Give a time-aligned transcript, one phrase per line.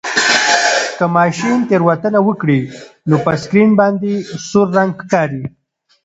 [0.97, 2.61] که ماشین تېروتنه وکړي
[3.09, 4.11] نو په سکرین باندې
[4.47, 5.43] سور رنګ ښکاري.